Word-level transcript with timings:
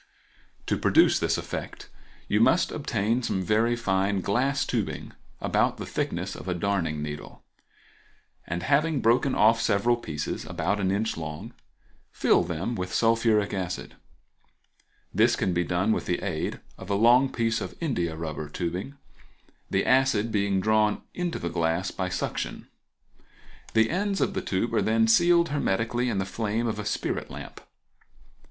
To 0.65 0.79
produce 0.79 1.19
this 1.19 1.37
effect 1.37 1.87
you 2.27 2.41
must 2.41 2.71
obtain 2.71 3.21
some 3.21 3.43
very 3.43 3.75
fine 3.75 4.21
glass 4.21 4.65
tubing 4.65 5.13
about 5.39 5.77
the 5.77 5.85
thickness 5.85 6.35
of 6.35 6.47
a 6.47 6.55
darning 6.55 7.03
needle, 7.03 7.43
and 8.47 8.63
having 8.63 8.99
broken 9.01 9.35
off 9.35 9.61
several 9.61 9.95
pieces 9.95 10.43
about 10.43 10.79
an 10.79 10.89
inch 10.89 11.17
long, 11.17 11.53
fill 12.09 12.41
them 12.43 12.73
with 12.73 12.91
sulphuric 12.91 13.53
acid. 13.53 13.93
This 15.13 15.35
can 15.35 15.53
be 15.53 15.63
done 15.63 15.91
with 15.91 16.07
the 16.07 16.23
aid 16.23 16.59
of 16.79 16.89
a 16.89 16.95
long 16.95 17.31
piece 17.31 17.61
of 17.61 17.75
india 17.79 18.15
rubber 18.15 18.49
tubing, 18.49 18.95
the 19.69 19.85
acid 19.85 20.31
being 20.31 20.59
drawn 20.59 21.03
into 21.13 21.37
the 21.37 21.47
glass 21.47 21.91
by 21.91 22.09
suction. 22.09 22.67
The 23.75 23.91
ends 23.91 24.19
of 24.19 24.33
the 24.33 24.41
tube 24.41 24.73
are 24.73 24.81
then 24.81 25.07
sealed 25.07 25.49
hermetically 25.49 26.09
in 26.09 26.17
the 26.17 26.25
flame 26.25 26.65
of 26.65 26.79
a 26.79 26.85
spirit 26.85 27.29
lamp. 27.29 27.61